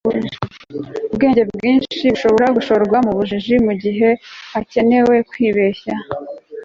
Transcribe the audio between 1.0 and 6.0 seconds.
ubwenge bwinshi burashobora gushorwa mubujiji mugihe hakenewe kwibeshya